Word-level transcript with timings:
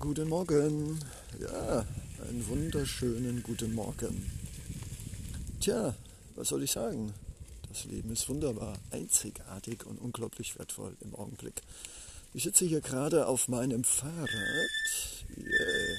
Guten 0.00 0.28
Morgen. 0.28 1.00
Ja, 1.40 1.84
einen 2.28 2.46
wunderschönen 2.46 3.42
guten 3.42 3.74
Morgen. 3.74 4.30
Tja, 5.58 5.92
was 6.36 6.48
soll 6.48 6.62
ich 6.62 6.70
sagen? 6.70 7.12
Das 7.68 7.84
Leben 7.84 8.12
ist 8.12 8.28
wunderbar, 8.28 8.78
einzigartig 8.92 9.84
und 9.86 9.98
unglaublich 9.98 10.56
wertvoll 10.56 10.96
im 11.00 11.16
Augenblick. 11.16 11.62
Ich 12.32 12.44
sitze 12.44 12.64
hier 12.64 12.80
gerade 12.80 13.26
auf 13.26 13.48
meinem 13.48 13.82
Fahrrad. 13.82 14.30
Yeah. 15.36 15.96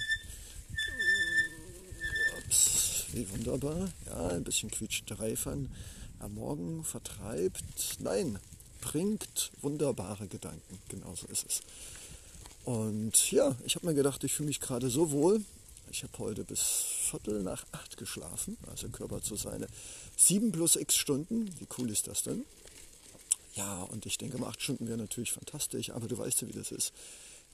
Ups, 2.38 3.04
wie 3.12 3.30
wunderbar. 3.32 3.90
Ja, 4.06 4.30
ein 4.30 4.46
bisschen 4.46 4.72
quietscht 4.72 5.12
Reifern 5.20 5.70
am 6.20 6.36
Morgen 6.36 6.86
vertreibt. 6.86 8.00
Nein, 8.00 8.40
bringt 8.80 9.52
wunderbare 9.62 10.30
Gedanken. 10.30 10.80
Genauso 10.88 11.28
ist 11.28 11.46
es. 11.46 11.62
Und 12.70 13.32
ja, 13.32 13.56
ich 13.66 13.76
habe 13.76 13.88
mir 13.88 13.96
gedacht, 13.96 14.24
ich 14.24 14.36
fühle 14.36 14.46
mich 14.46 14.60
gerade 14.60 14.92
so 14.92 15.10
wohl. 15.10 15.44
Ich 15.90 16.04
habe 16.04 16.16
heute 16.20 16.44
bis 16.44 16.62
Viertel 16.62 17.42
nach 17.42 17.66
acht 17.72 17.98
geschlafen, 17.98 18.58
also 18.68 18.90
Körper 18.90 19.24
zu 19.24 19.36
seine 19.36 19.66
sieben 20.16 20.52
plus 20.52 20.76
x 20.76 20.96
Stunden. 20.96 21.50
Wie 21.60 21.68
cool 21.80 21.90
ist 21.90 22.06
das 22.06 22.22
denn? 22.22 22.46
Ja, 23.56 23.82
und 23.82 24.06
ich 24.06 24.20
denke, 24.20 24.46
acht 24.46 24.62
Stunden 24.62 24.88
wäre 24.88 25.00
natürlich 25.00 25.32
fantastisch, 25.32 25.90
aber 25.90 26.08
du 26.08 26.16
weißt 26.16 26.42
ja, 26.42 26.48
wie 26.48 26.52
das 26.52 26.72
ist. 26.72 26.94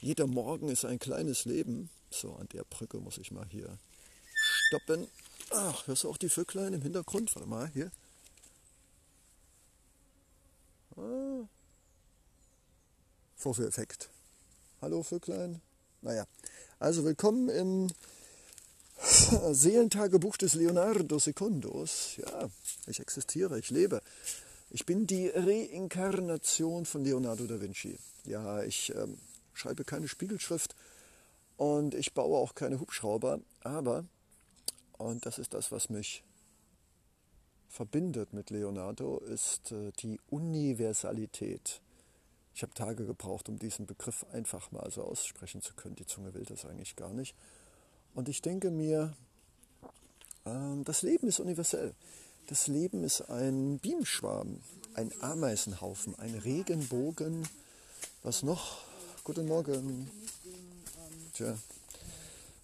Jeder 0.02 0.28
Morgen 0.28 0.68
ist 0.68 0.84
ein 0.84 1.00
kleines 1.00 1.46
Leben. 1.46 1.90
So, 2.12 2.36
an 2.36 2.50
der 2.52 2.66
Brücke 2.66 2.98
muss 2.98 3.18
ich 3.18 3.32
mal 3.32 3.48
hier 3.50 3.78
stoppen. 4.68 5.08
Ach, 5.52 5.88
hörst 5.88 6.04
du 6.04 6.10
auch 6.10 6.18
die 6.18 6.28
Vöglein 6.28 6.74
im 6.74 6.82
Hintergrund? 6.82 7.34
Warte 7.36 7.48
mal, 7.48 7.70
hier. 7.70 7.90
Ah. 10.98 11.48
Vorführeffekt. 13.38 14.10
Hallo 14.86 15.02
Vöglein. 15.02 15.64
Naja, 16.04 16.28
also 16.78 17.04
willkommen 17.04 17.50
im 17.50 17.88
Seelentagebuch 19.52 20.38
des 20.38 20.54
Leonardo 20.54 21.18
Secundos. 21.18 22.18
Ja, 22.18 22.50
ich 22.86 23.00
existiere, 23.00 23.58
ich 23.58 23.72
lebe. 23.72 24.00
Ich 24.70 24.86
bin 24.86 25.08
die 25.08 25.30
Reinkarnation 25.30 26.86
von 26.86 27.04
Leonardo 27.04 27.48
da 27.48 27.60
Vinci. 27.60 27.98
Ja, 28.26 28.62
ich 28.62 28.94
ähm, 28.94 29.18
schreibe 29.54 29.86
keine 29.86 30.08
Spiegelschrift 30.08 30.76
und 31.58 31.96
ich 31.96 32.14
baue 32.14 32.38
auch 32.38 32.54
keine 32.54 32.80
Hubschrauber, 32.80 33.40
aber, 33.62 34.06
und 35.00 35.26
das 35.26 35.40
ist 35.40 35.56
das, 35.56 35.72
was 35.72 35.90
mich 35.90 36.24
verbindet 37.70 38.34
mit 38.34 38.52
Leonardo, 38.52 39.18
ist 39.18 39.72
äh, 39.72 39.92
die 39.94 40.20
Universalität. 40.30 41.82
Ich 42.56 42.64
habe 42.64 42.74
Tage 42.74 43.06
gebraucht, 43.06 43.50
um 43.50 43.60
diesen 43.60 43.86
Begriff 43.86 44.26
einfach 44.32 44.72
mal 44.72 44.90
so 44.90 45.04
aussprechen 45.04 45.62
zu 45.62 45.74
können. 45.74 45.96
Die 45.96 46.06
Zunge 46.06 46.34
will 46.34 46.46
das 46.46 46.66
eigentlich 46.66 46.96
gar 46.96 47.12
nicht. 47.12 47.36
Und 48.14 48.30
ich 48.30 48.42
denke 48.42 48.72
mir, 48.72 49.14
äh, 50.46 50.84
das 50.86 51.02
Leben 51.02 51.28
ist 51.28 51.42
universell. 51.42 51.94
Das 52.48 52.68
Leben 52.68 53.04
ist 53.04 53.30
ein 53.30 53.78
Bienenschwarm, 53.80 54.62
ein 54.94 55.12
Ameisenhaufen, 55.20 56.18
ein 56.18 56.34
Regenbogen. 56.34 57.46
Was 58.24 58.42
noch? 58.42 58.78
Guten 59.26 59.48
Morgen. 59.48 60.10
Tja, 61.34 61.58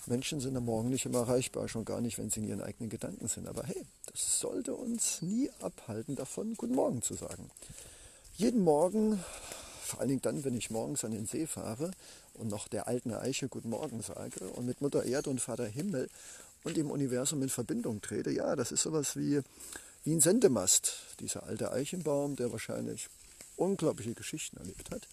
Menschen 0.06 0.40
sind 0.40 0.56
am 0.56 0.64
Morgen 0.64 0.90
nicht 0.90 1.06
immer 1.06 1.20
erreichbar, 1.20 1.68
schon 1.68 1.84
gar 1.84 2.00
nicht, 2.00 2.18
wenn 2.18 2.30
sie 2.30 2.40
in 2.40 2.48
ihren 2.48 2.62
eigenen 2.62 2.90
Gedanken 2.90 3.28
sind. 3.28 3.46
Aber 3.46 3.64
hey, 3.64 3.86
das 4.06 4.40
sollte 4.40 4.74
uns 4.74 5.22
nie 5.22 5.50
abhalten, 5.60 6.16
davon 6.16 6.54
Guten 6.54 6.76
Morgen 6.76 7.02
zu 7.02 7.16
sagen. 7.16 7.52
Jeden 8.38 8.64
Morgen 8.64 9.22
vor 9.92 10.00
allen 10.00 10.10
Dingen 10.10 10.22
dann, 10.22 10.46
wenn 10.46 10.56
ich 10.56 10.72
morgens 10.72 11.04
an 11.04 11.12
den 11.12 11.26
See 11.26 11.46
fahre 11.46 11.92
und 12.34 12.50
noch 12.50 12.70
der 12.70 12.88
alten 12.88 13.14
Eiche 13.14 13.50
Guten 13.50 13.70
Morgen 13.70 14.02
sage 14.02 14.48
und 14.50 14.66
mit 14.66 14.80
Mutter 14.80 15.04
Erde 15.04 15.30
und 15.30 15.42
Vater 15.42 15.66
Himmel 15.66 16.10
und 16.64 16.78
dem 16.78 16.90
Universum 16.90 17.42
in 17.44 17.50
Verbindung 17.50 18.02
trete, 18.02 18.32
ja, 18.32 18.56
das 18.56 18.72
ist 18.72 18.84
sowas 18.84 19.18
wie, 19.18 19.42
wie 20.06 20.14
ein 20.14 20.22
Sendemast, 20.22 20.94
dieser 21.20 21.44
alte 21.44 21.74
Eichenbaum, 21.74 22.38
der 22.38 22.54
wahrscheinlich 22.54 23.10
unglaubliche 23.58 24.14
Geschichten 24.14 24.58
erlebt 24.58 24.92
hat. 24.92 25.08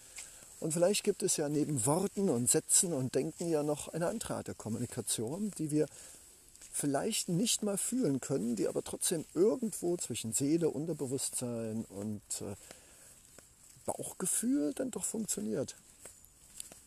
Und 0.60 0.72
vielleicht 0.72 1.02
gibt 1.02 1.24
es 1.24 1.36
ja 1.36 1.48
neben 1.48 1.84
Worten 1.84 2.28
und 2.30 2.48
Sätzen 2.48 2.92
und 2.92 3.16
Denken 3.16 3.48
ja 3.48 3.64
noch 3.64 3.88
eine 3.88 4.06
andere 4.06 4.34
Art 4.34 4.46
der 4.46 4.54
Kommunikation, 4.54 5.50
die 5.58 5.72
wir 5.72 5.86
vielleicht 6.70 7.28
nicht 7.28 7.64
mal 7.64 7.78
fühlen 7.78 8.20
können, 8.20 8.54
die 8.54 8.68
aber 8.68 8.84
trotzdem 8.84 9.24
irgendwo 9.34 9.96
zwischen 9.96 10.32
Seele, 10.32 10.70
Unterbewusstsein 10.70 11.84
und 11.88 12.22
äh, 12.42 12.54
Bauchgefühl 13.88 14.74
dann 14.74 14.90
doch 14.90 15.04
funktioniert. 15.04 15.74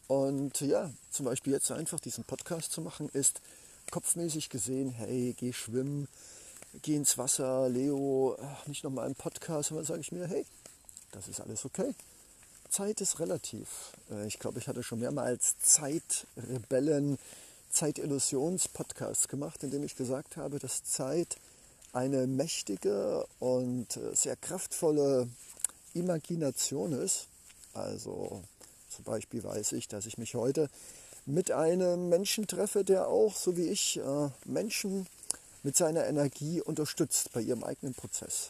Und 0.07 0.61
ja, 0.61 0.91
zum 1.09 1.25
Beispiel 1.25 1.53
jetzt 1.53 1.71
einfach 1.71 1.99
diesen 1.99 2.23
Podcast 2.23 2.71
zu 2.71 2.81
machen, 2.81 3.09
ist 3.13 3.41
kopfmäßig 3.91 4.49
gesehen, 4.49 4.89
hey, 4.91 5.33
geh 5.37 5.51
schwimmen, 5.51 6.07
geh 6.81 6.95
ins 6.95 7.17
Wasser, 7.17 7.67
Leo, 7.69 8.37
nicht 8.67 8.83
nochmal 8.83 9.05
einen 9.05 9.15
Podcast. 9.15 9.71
Dann 9.71 9.83
sage 9.83 10.01
ich 10.01 10.11
mir, 10.11 10.27
hey, 10.27 10.45
das 11.11 11.27
ist 11.27 11.41
alles 11.41 11.65
okay. 11.65 11.95
Zeit 12.69 13.01
ist 13.01 13.19
relativ. 13.19 13.67
Äh, 14.09 14.27
ich 14.27 14.39
glaube, 14.39 14.59
ich 14.59 14.67
hatte 14.67 14.83
schon 14.83 14.99
mehrmals 14.99 15.57
Zeitrebellen, 15.59 17.17
Zeitillusions-Podcasts 17.71 19.27
gemacht, 19.27 19.63
in 19.63 19.71
dem 19.71 19.83
ich 19.83 19.95
gesagt 19.95 20.37
habe, 20.37 20.59
dass 20.59 20.83
Zeit 20.83 21.37
eine 21.93 22.27
mächtige 22.27 23.25
und 23.39 23.97
äh, 23.97 24.15
sehr 24.15 24.35
kraftvolle 24.37 25.27
Imagination 25.93 26.93
ist. 26.93 27.27
Also 27.73 28.43
zum 28.89 29.05
Beispiel 29.05 29.43
weiß 29.43 29.73
ich, 29.73 29.87
dass 29.87 30.05
ich 30.05 30.17
mich 30.17 30.35
heute 30.35 30.69
mit 31.25 31.51
einem 31.51 32.09
Menschen 32.09 32.47
treffe, 32.47 32.83
der 32.83 33.07
auch, 33.07 33.35
so 33.35 33.55
wie 33.55 33.69
ich, 33.69 33.97
äh, 33.97 34.29
Menschen 34.45 35.07
mit 35.63 35.77
seiner 35.77 36.07
Energie 36.07 36.61
unterstützt 36.61 37.31
bei 37.33 37.41
ihrem 37.41 37.63
eigenen 37.63 37.93
Prozess. 37.93 38.49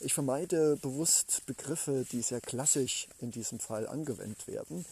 Ich 0.00 0.14
vermeide 0.14 0.76
bewusst 0.76 1.42
Begriffe, 1.46 2.06
die 2.10 2.22
sehr 2.22 2.40
klassisch 2.40 3.08
in 3.20 3.30
diesem 3.30 3.58
Fall 3.58 3.86
angewendet 3.86 4.46
werden. 4.46 4.86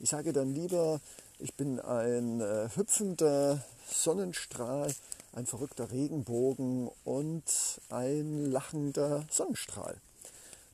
Ich 0.00 0.10
sage 0.10 0.32
dann 0.32 0.54
lieber, 0.54 1.00
ich 1.38 1.54
bin 1.54 1.80
ein 1.80 2.40
äh, 2.40 2.68
hüpfender 2.74 3.62
Sonnenstrahl, 3.88 4.94
ein 5.32 5.46
verrückter 5.46 5.90
Regenbogen 5.90 6.90
und 7.04 7.44
ein 7.90 8.50
lachender 8.50 9.26
Sonnenstrahl 9.30 9.96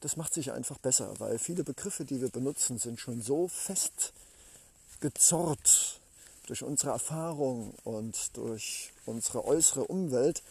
das 0.00 0.16
macht 0.16 0.34
sich 0.34 0.52
einfach 0.52 0.78
besser, 0.78 1.14
weil 1.18 1.38
viele 1.38 1.64
Begriffe, 1.64 2.04
die 2.04 2.20
wir 2.20 2.30
benutzen, 2.30 2.78
sind 2.78 3.00
schon 3.00 3.20
so 3.22 3.48
fest 3.48 4.12
gezorrt 5.00 6.00
durch 6.46 6.62
unsere 6.62 6.92
Erfahrung 6.92 7.74
und 7.84 8.36
durch 8.36 8.92
unsere 9.06 9.44
äußere 9.44 9.84
Umwelt, 9.84 10.42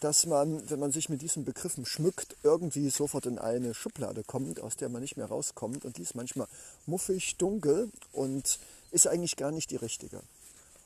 dass 0.00 0.26
man, 0.26 0.68
wenn 0.70 0.78
man 0.78 0.92
sich 0.92 1.08
mit 1.08 1.22
diesen 1.22 1.44
Begriffen 1.44 1.84
schmückt, 1.84 2.36
irgendwie 2.42 2.90
sofort 2.90 3.26
in 3.26 3.38
eine 3.38 3.74
Schublade 3.74 4.22
kommt, 4.22 4.60
aus 4.60 4.76
der 4.76 4.88
man 4.88 5.02
nicht 5.02 5.16
mehr 5.16 5.26
rauskommt. 5.26 5.84
Und 5.84 5.96
die 5.96 6.02
ist 6.02 6.14
manchmal 6.14 6.46
muffig, 6.86 7.36
dunkel 7.36 7.90
und 8.12 8.58
ist 8.92 9.08
eigentlich 9.08 9.36
gar 9.36 9.50
nicht 9.50 9.70
die 9.70 9.76
richtige. 9.76 10.20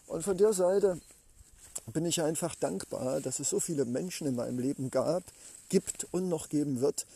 Und 0.07 0.23
von 0.23 0.39
der 0.39 0.53
Seite 0.53 1.01
bin 1.93 2.07
ich 2.07 2.23
einfach 2.23 2.55
dankbar, 2.55 3.21
dass 3.21 3.39
es 3.39 3.51
so 3.51 3.61
viele 3.61 3.85
Menschen 3.85 4.27
in 4.27 4.37
meinem 4.37 4.59
Leben 4.59 4.91
gab, 4.91 5.25
gibt 5.69 6.07
und 6.13 6.29
noch 6.29 6.49
geben 6.49 6.81
wird, 6.81 7.07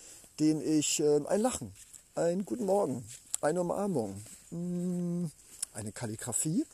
den 0.41 0.63
ich 0.63 1.01
äh, 1.01 1.21
ein 1.27 1.41
Lachen, 1.41 1.73
ein 2.15 2.45
Guten 2.45 2.65
Morgen, 2.65 3.05
eine 3.43 3.61
Umarmung, 3.61 4.23
mh, 4.51 4.59
mm, 4.59 5.31
eine 5.75 5.93
Kalligrafie 5.93 6.65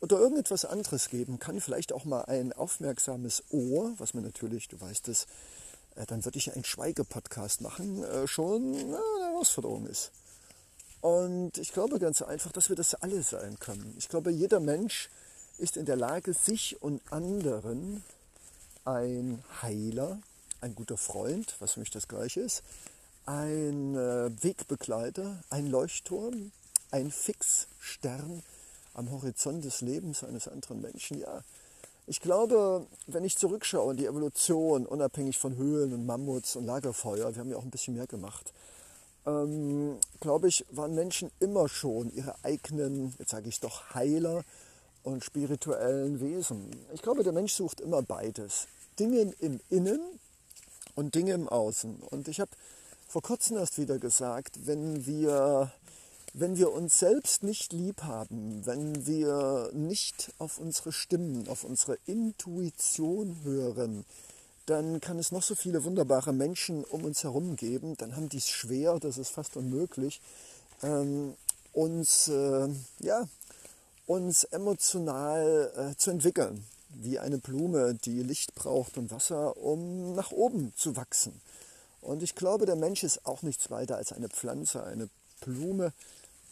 oder 0.00 0.18
irgendetwas 0.18 0.64
anderes 0.64 1.10
geben 1.10 1.38
kann, 1.38 1.60
vielleicht 1.60 1.92
auch 1.92 2.04
mal 2.04 2.22
ein 2.22 2.52
aufmerksames 2.52 3.42
Ohr, 3.50 3.92
was 3.98 4.14
mir 4.14 4.22
natürlich, 4.22 4.68
du 4.68 4.80
weißt 4.80 5.08
es, 5.08 5.26
äh, 5.96 6.06
dann 6.06 6.24
würde 6.24 6.38
ich 6.38 6.52
einen 6.54 6.64
Schweigepodcast 6.64 7.60
machen, 7.60 8.04
äh, 8.04 8.28
schon 8.28 8.70
na, 8.70 9.00
eine 9.18 9.32
Herausforderung 9.32 9.86
ist. 9.86 10.12
Und 11.00 11.58
ich 11.58 11.72
glaube 11.72 11.98
ganz 11.98 12.22
einfach, 12.22 12.52
dass 12.52 12.68
wir 12.68 12.76
das 12.76 12.94
alle 12.94 13.22
sein 13.22 13.58
können. 13.58 13.94
Ich 13.98 14.08
glaube, 14.08 14.30
jeder 14.30 14.60
Mensch 14.60 15.10
ist 15.58 15.76
in 15.76 15.86
der 15.86 15.96
Lage, 15.96 16.34
sich 16.34 16.80
und 16.80 17.02
anderen 17.12 18.04
ein 18.84 19.42
Heiler, 19.60 20.20
ein 20.60 20.74
guter 20.74 20.96
Freund, 20.96 21.56
was 21.58 21.72
für 21.72 21.80
mich 21.80 21.90
das 21.90 22.08
gleiche 22.08 22.40
ist, 22.40 22.62
ein 23.28 23.94
äh, 23.94 24.30
Wegbegleiter, 24.42 25.42
ein 25.50 25.66
Leuchtturm, 25.66 26.50
ein 26.90 27.10
Fixstern 27.10 28.42
am 28.94 29.10
Horizont 29.10 29.64
des 29.66 29.82
Lebens 29.82 30.24
eines 30.24 30.48
anderen 30.48 30.80
Menschen. 30.80 31.20
Ja, 31.20 31.42
ich 32.06 32.20
glaube, 32.20 32.86
wenn 33.06 33.24
ich 33.24 33.36
zurückschaue 33.36 33.94
die 33.94 34.06
Evolution, 34.06 34.86
unabhängig 34.86 35.36
von 35.36 35.56
Höhlen 35.56 35.92
und 35.92 36.06
Mammuts 36.06 36.56
und 36.56 36.64
Lagerfeuer, 36.64 37.34
wir 37.34 37.40
haben 37.40 37.50
ja 37.50 37.58
auch 37.58 37.64
ein 37.64 37.70
bisschen 37.70 37.96
mehr 37.96 38.06
gemacht, 38.06 38.54
ähm, 39.26 39.98
glaube 40.20 40.48
ich, 40.48 40.64
waren 40.70 40.94
Menschen 40.94 41.30
immer 41.38 41.68
schon 41.68 42.10
ihre 42.14 42.34
eigenen, 42.44 43.14
jetzt 43.18 43.32
sage 43.32 43.50
ich 43.50 43.60
doch, 43.60 43.92
Heiler 43.92 44.42
und 45.02 45.22
spirituellen 45.22 46.18
Wesen. 46.20 46.70
Ich 46.94 47.02
glaube, 47.02 47.24
der 47.24 47.34
Mensch 47.34 47.52
sucht 47.52 47.82
immer 47.82 48.00
beides. 48.00 48.68
Dinge 48.98 49.34
im 49.40 49.60
Innen 49.68 50.00
und 50.94 51.14
Dinge 51.14 51.34
im 51.34 51.46
Außen. 51.46 51.96
Und 52.08 52.26
ich 52.28 52.40
habe 52.40 52.50
vor 53.08 53.22
kurzem 53.22 53.56
erst 53.56 53.78
wieder 53.78 53.98
gesagt, 53.98 54.66
wenn 54.66 55.06
wir 55.06 55.72
wenn 56.34 56.58
wir 56.58 56.72
uns 56.72 56.98
selbst 56.98 57.42
nicht 57.42 57.72
lieb 57.72 58.02
haben, 58.02 58.64
wenn 58.66 59.06
wir 59.06 59.70
nicht 59.72 60.30
auf 60.38 60.58
unsere 60.58 60.92
Stimmen, 60.92 61.48
auf 61.48 61.64
unsere 61.64 61.98
Intuition 62.04 63.34
hören, 63.44 64.04
dann 64.66 65.00
kann 65.00 65.18
es 65.18 65.32
noch 65.32 65.42
so 65.42 65.54
viele 65.54 65.84
wunderbare 65.84 66.34
Menschen 66.34 66.84
um 66.84 67.04
uns 67.04 67.24
herum 67.24 67.56
geben, 67.56 67.96
dann 67.96 68.14
haben 68.14 68.28
die 68.28 68.36
es 68.36 68.50
schwer, 68.50 69.00
das 69.00 69.16
ist 69.16 69.30
fast 69.30 69.56
unmöglich, 69.56 70.20
ähm, 70.82 71.34
uns, 71.72 72.28
äh, 72.28 72.68
ja, 73.00 73.26
uns 74.06 74.44
emotional 74.44 75.72
äh, 75.76 75.96
zu 75.96 76.10
entwickeln, 76.10 76.62
wie 76.90 77.18
eine 77.18 77.38
Blume, 77.38 77.94
die 77.94 78.22
Licht 78.22 78.54
braucht 78.54 78.98
und 78.98 79.10
Wasser, 79.10 79.56
um 79.56 80.14
nach 80.14 80.30
oben 80.30 80.74
zu 80.76 80.94
wachsen. 80.94 81.40
Und 82.00 82.22
ich 82.22 82.34
glaube, 82.34 82.66
der 82.66 82.76
Mensch 82.76 83.02
ist 83.02 83.26
auch 83.26 83.42
nichts 83.42 83.70
weiter 83.70 83.96
als 83.96 84.12
eine 84.12 84.28
Pflanze, 84.28 84.84
eine 84.84 85.08
Blume, 85.40 85.92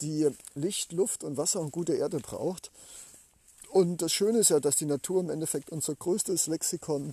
die 0.00 0.28
Licht, 0.54 0.92
Luft 0.92 1.24
und 1.24 1.36
Wasser 1.36 1.60
und 1.60 1.72
gute 1.72 1.94
Erde 1.94 2.18
braucht. 2.18 2.70
Und 3.70 4.02
das 4.02 4.12
Schöne 4.12 4.38
ist 4.38 4.50
ja, 4.50 4.60
dass 4.60 4.76
die 4.76 4.86
Natur 4.86 5.20
im 5.20 5.30
Endeffekt 5.30 5.70
unser 5.70 5.94
größtes 5.94 6.46
Lexikon, 6.46 7.12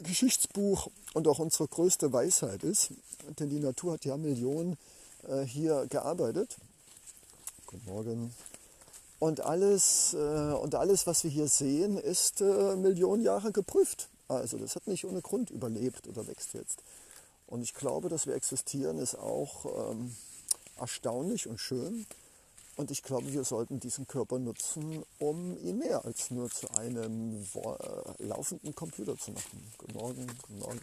Geschichtsbuch 0.00 0.88
und 1.14 1.26
auch 1.26 1.38
unsere 1.40 1.66
größte 1.66 2.12
Weisheit 2.12 2.62
ist. 2.62 2.90
Denn 3.38 3.50
die 3.50 3.58
Natur 3.58 3.94
hat 3.94 4.04
ja 4.04 4.16
Millionen 4.16 4.78
äh, 5.26 5.42
hier 5.42 5.86
gearbeitet. 5.88 6.56
Guten 7.66 7.84
Morgen. 7.86 8.34
Und 9.18 9.40
alles, 9.40 10.14
äh, 10.14 10.16
und 10.16 10.74
alles, 10.76 11.06
was 11.06 11.24
wir 11.24 11.30
hier 11.30 11.48
sehen, 11.48 11.98
ist 11.98 12.40
äh, 12.40 12.76
Millionen 12.76 13.22
Jahre 13.22 13.50
geprüft. 13.50 14.08
Also 14.28 14.58
das 14.58 14.76
hat 14.76 14.86
nicht 14.86 15.04
ohne 15.04 15.22
Grund 15.22 15.50
überlebt 15.50 16.06
oder 16.06 16.26
wächst 16.26 16.54
jetzt. 16.54 16.78
Und 17.48 17.62
ich 17.62 17.74
glaube, 17.74 18.08
dass 18.08 18.26
wir 18.26 18.34
existieren, 18.34 18.98
ist 18.98 19.14
auch 19.14 19.90
ähm, 19.90 20.14
erstaunlich 20.78 21.48
und 21.48 21.58
schön. 21.58 22.06
Und 22.76 22.90
ich 22.90 23.02
glaube, 23.02 23.32
wir 23.32 23.42
sollten 23.42 23.80
diesen 23.80 24.06
Körper 24.06 24.38
nutzen, 24.38 25.02
um 25.18 25.58
ihn 25.58 25.78
mehr 25.78 26.04
als 26.04 26.30
nur 26.30 26.50
zu 26.50 26.70
einem 26.74 27.42
äh, 27.54 28.24
laufenden 28.24 28.74
Computer 28.74 29.16
zu 29.16 29.32
machen. 29.32 29.72
Guten 29.78 29.94
Morgen, 29.94 30.26
guten 30.42 30.58
Morgen. 30.58 30.80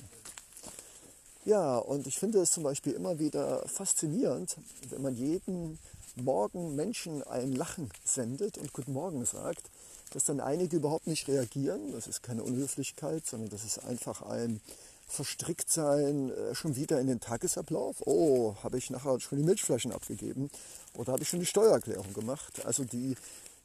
Ja, 1.46 1.78
und 1.78 2.08
ich 2.08 2.18
finde 2.18 2.40
es 2.40 2.52
zum 2.52 2.64
Beispiel 2.64 2.94
immer 2.94 3.20
wieder 3.20 3.66
faszinierend, 3.68 4.58
wenn 4.90 5.04
man 5.04 5.16
jeden 5.16 5.78
Morgen 6.16 6.76
Menschen 6.76 7.22
ein 7.24 7.54
Lachen 7.54 7.90
sendet 8.04 8.58
und 8.58 8.74
Guten 8.74 8.94
Morgen 8.94 9.24
sagt, 9.26 9.70
dass 10.12 10.24
dann 10.24 10.40
einige 10.40 10.78
überhaupt 10.78 11.06
nicht 11.06 11.28
reagieren. 11.28 11.92
Das 11.92 12.08
ist 12.08 12.24
keine 12.24 12.44
Unhöflichkeit, 12.44 13.28
sondern 13.28 13.52
das 13.52 13.64
ist 13.64 13.78
einfach 13.86 14.24
ein 14.24 14.60
verstrickt 15.08 15.72
sein, 15.72 16.32
äh, 16.32 16.56
schon 16.56 16.76
wieder 16.76 17.00
in 17.00 17.08
den 17.08 17.20
Tagesablauf. 17.20 17.98
Oh, 18.06 18.56
habe 18.64 18.78
ich 18.78 18.90
nachher 18.90 19.20
schon 19.20 19.38
die 19.38 19.44
Milchflaschen 19.44 19.92
abgegeben 19.92 20.50
oder 20.96 21.14
habe 21.14 21.24
ich 21.24 21.30
schon 21.30 21.40
die 21.40 21.46
Steuererklärung 21.46 22.14
gemacht? 22.14 22.66
Also 22.66 22.84
die, 22.84 23.16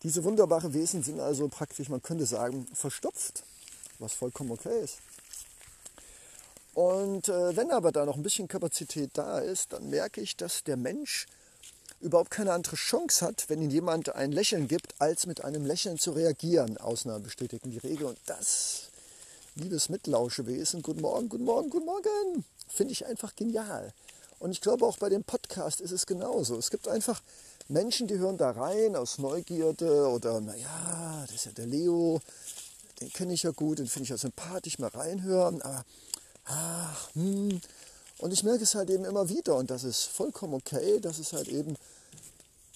diese 0.02 0.24
wunderbare 0.24 0.72
Wesen 0.74 1.02
sind 1.02 1.20
also 1.20 1.48
praktisch, 1.48 1.88
man 1.88 2.02
könnte 2.02 2.26
sagen, 2.26 2.66
verstopft, 2.74 3.44
was 3.98 4.12
vollkommen 4.12 4.50
okay 4.50 4.82
ist. 4.82 4.98
Und 6.74 7.28
äh, 7.28 7.56
wenn 7.56 7.70
aber 7.70 7.92
da 7.92 8.06
noch 8.06 8.16
ein 8.16 8.22
bisschen 8.22 8.48
Kapazität 8.48 9.10
da 9.14 9.40
ist, 9.40 9.72
dann 9.72 9.90
merke 9.90 10.20
ich, 10.20 10.36
dass 10.36 10.62
der 10.62 10.76
Mensch 10.76 11.26
überhaupt 12.00 12.30
keine 12.30 12.52
andere 12.52 12.76
Chance 12.76 13.26
hat, 13.26 13.44
wenn 13.48 13.60
ihm 13.60 13.70
jemand 13.70 14.14
ein 14.14 14.32
Lächeln 14.32 14.68
gibt, 14.68 14.94
als 15.00 15.26
mit 15.26 15.44
einem 15.44 15.66
Lächeln 15.66 15.98
zu 15.98 16.12
reagieren. 16.12 16.78
Ausnahmen 16.78 17.24
bestätigen 17.24 17.70
die 17.70 17.78
Regel. 17.78 18.06
Und 18.06 18.18
das 18.26 18.89
liebes 19.54 19.88
Mitlauschewesen, 19.88 20.82
guten 20.82 21.00
Morgen, 21.00 21.28
guten 21.28 21.44
Morgen, 21.44 21.70
guten 21.70 21.86
Morgen, 21.86 22.44
finde 22.68 22.92
ich 22.92 23.06
einfach 23.06 23.34
genial. 23.34 23.92
Und 24.38 24.52
ich 24.52 24.60
glaube 24.60 24.86
auch 24.86 24.98
bei 24.98 25.08
dem 25.08 25.24
Podcast 25.24 25.80
ist 25.80 25.90
es 25.90 26.06
genauso. 26.06 26.56
Es 26.56 26.70
gibt 26.70 26.88
einfach 26.88 27.20
Menschen, 27.68 28.06
die 28.06 28.18
hören 28.18 28.38
da 28.38 28.50
rein 28.50 28.96
aus 28.96 29.18
Neugierde 29.18 30.08
oder, 30.08 30.40
naja, 30.40 31.24
das 31.26 31.36
ist 31.36 31.46
ja 31.46 31.52
der 31.52 31.66
Leo, 31.66 32.20
den 33.00 33.12
kenne 33.12 33.32
ich 33.32 33.42
ja 33.42 33.50
gut, 33.50 33.78
den 33.78 33.86
finde 33.86 34.04
ich 34.04 34.10
ja 34.10 34.16
sympathisch, 34.16 34.78
mal 34.78 34.88
reinhören, 34.88 35.60
aber, 35.62 35.84
ach, 36.44 37.14
hm. 37.14 37.60
Und 38.18 38.32
ich 38.32 38.44
merke 38.44 38.64
es 38.64 38.74
halt 38.74 38.90
eben 38.90 39.04
immer 39.04 39.30
wieder 39.30 39.56
und 39.56 39.70
das 39.70 39.82
ist 39.82 40.04
vollkommen 40.04 40.54
okay, 40.54 41.00
dass 41.00 41.18
es 41.18 41.32
halt 41.32 41.48
eben 41.48 41.76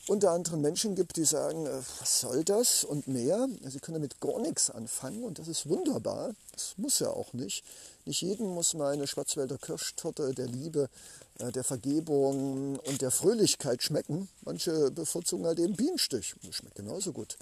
unter 0.07 0.33
anderem 0.33 0.61
Menschen 0.61 0.95
gibt, 0.95 1.17
die 1.17 1.25
sagen, 1.25 1.67
äh, 1.67 1.81
was 2.01 2.21
soll 2.21 2.45
das 2.45 2.85
und 2.85 3.09
mehr. 3.09 3.49
Sie 3.67 3.81
können 3.81 3.95
damit 3.95 4.21
gar 4.21 4.39
nichts 4.41 4.71
anfangen 4.71 5.25
und 5.25 5.39
das 5.39 5.49
ist 5.49 5.69
wunderbar. 5.69 6.35
Das 6.53 6.75
muss 6.77 6.99
ja 6.99 7.09
auch 7.09 7.33
nicht. 7.33 7.65
Nicht 8.05 8.21
jedem 8.21 8.49
muss 8.49 8.75
meine 8.75 9.07
Schwarzwälder 9.07 9.57
Kirschtorte 9.57 10.35
der 10.35 10.47
Liebe, 10.47 10.91
äh, 11.39 11.51
der 11.53 11.65
Vergebung 11.65 12.79
und 12.79 13.01
der 13.01 13.11
Fröhlichkeit 13.11 13.83
schmecken. 13.83 14.29
Manche 14.43 14.91
bevorzugen 14.91 15.47
halt 15.47 15.59
eben 15.59 15.77
Bienenstich. 15.77 16.35
Das 16.45 16.57
schmeckt 16.57 16.77
genauso 16.77 17.13
gut. 17.13 17.39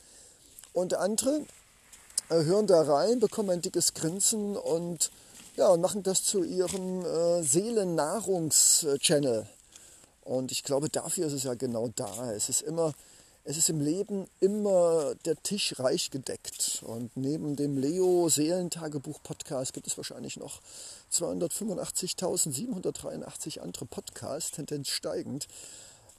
Und 0.73 0.95
andere 0.95 1.45
äh, 2.29 2.45
hören 2.45 2.67
da 2.67 2.83
rein, 2.83 3.19
bekommen 3.19 3.51
ein 3.51 3.63
dickes 3.63 3.95
Grinsen 3.95 4.57
und, 4.57 5.11
ja, 5.57 5.77
machen 5.77 6.03
das 6.03 6.25
zu 6.25 6.45
ihrem 6.45 7.05
äh, 7.05 7.43
Seelennahrungschannel. 7.43 9.49
Und 10.25 10.53
ich 10.53 10.63
glaube, 10.63 10.89
dafür 10.89 11.27
ist 11.27 11.33
es 11.33 11.43
ja 11.43 11.55
genau 11.55 11.89
da. 11.89 12.31
Es 12.33 12.49
ist 12.49 12.63
immer, 12.63 12.95
es 13.45 13.57
ist 13.57 13.69
im 13.69 13.81
Leben 13.81 14.29
immer 14.39 15.17
der 15.25 15.35
Tisch 15.43 15.77
reich 15.79 16.11
gedeckt. 16.11 16.85
Und 16.87 17.17
neben 17.17 17.57
dem 17.57 17.77
Leo 17.77 18.29
Seelentagebuch 18.29 19.21
Podcast 19.23 19.73
gibt 19.73 19.89
es 19.89 19.97
wahrscheinlich 19.97 20.37
noch 20.37 20.61
285.783 21.13 23.59
andere 23.61 23.87
Podcasts, 23.87 24.53
Tendenz 24.53 24.87
steigend. 24.89 25.49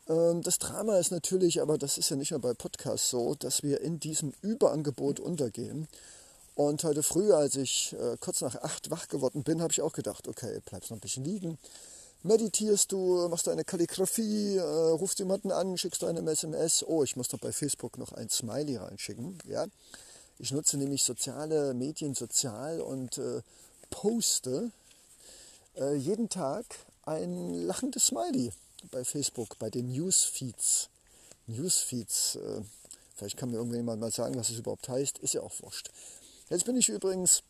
Ähm, 0.09 0.41
das 0.41 0.59
Drama 0.59 0.97
ist 0.97 1.11
natürlich, 1.11 1.61
aber 1.61 1.77
das 1.77 1.97
ist 1.97 2.09
ja 2.09 2.17
nicht 2.17 2.31
nur 2.31 2.41
bei 2.41 2.53
Podcasts 2.53 3.09
so, 3.09 3.35
dass 3.35 3.63
wir 3.63 3.79
in 3.79 4.01
diesem 4.01 4.33
Überangebot 4.41 5.21
untergehen. 5.21 5.87
Und 6.55 6.83
heute 6.83 7.03
früh, 7.03 7.31
als 7.31 7.55
ich 7.55 7.93
äh, 7.93 8.17
kurz 8.19 8.41
nach 8.41 8.57
acht 8.57 8.91
wach 8.91 9.07
geworden 9.07 9.43
bin, 9.43 9.61
habe 9.61 9.71
ich 9.71 9.81
auch 9.81 9.93
gedacht, 9.93 10.27
okay, 10.27 10.59
bleibst 10.65 10.91
noch 10.91 10.97
ein 10.97 11.01
bisschen 11.01 11.23
liegen 11.23 11.57
meditierst 12.23 12.91
du, 12.91 13.27
machst 13.29 13.47
du 13.47 13.51
eine 13.51 13.63
Kalligrafie, 13.63 14.57
äh, 14.57 14.61
rufst 14.61 15.19
jemanden 15.19 15.51
an, 15.51 15.77
schickst 15.77 16.01
du 16.01 16.07
eine 16.07 16.29
SMS. 16.29 16.83
Oh, 16.87 17.03
ich 17.03 17.15
muss 17.15 17.27
doch 17.27 17.39
bei 17.39 17.51
Facebook 17.51 17.97
noch 17.97 18.13
ein 18.13 18.29
Smiley 18.29 18.77
reinschicken. 18.77 19.37
Ja? 19.47 19.65
Ich 20.39 20.51
nutze 20.51 20.77
nämlich 20.77 21.03
soziale 21.03 21.73
Medien 21.73 22.15
sozial 22.15 22.81
und 22.81 23.17
äh, 23.17 23.41
poste 23.89 24.71
äh, 25.75 25.95
jeden 25.95 26.29
Tag 26.29 26.65
ein 27.05 27.53
lachendes 27.65 28.07
Smiley 28.07 28.51
bei 28.91 29.03
Facebook, 29.03 29.59
bei 29.59 29.69
den 29.69 29.91
Newsfeeds. 29.91 30.89
Newsfeeds, 31.47 32.37
äh, 32.37 32.61
vielleicht 33.15 33.37
kann 33.37 33.51
mir 33.51 33.57
irgendjemand 33.57 33.99
mal 33.99 34.11
sagen, 34.11 34.35
was 34.35 34.49
es 34.49 34.57
überhaupt 34.57 34.87
heißt, 34.87 35.19
ist 35.19 35.33
ja 35.33 35.41
auch 35.41 35.53
wurscht. 35.61 35.91
Jetzt 36.49 36.65
bin 36.65 36.77
ich 36.77 36.89
übrigens 36.89 37.43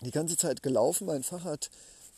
die 0.00 0.10
ganze 0.10 0.36
Zeit 0.36 0.62
gelaufen, 0.62 1.06
mein 1.06 1.22
Fahrrad 1.22 1.70